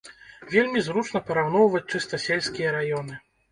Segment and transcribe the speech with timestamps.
[0.53, 3.23] Вельмі зручна параўноўваць чыста сельскія раёны.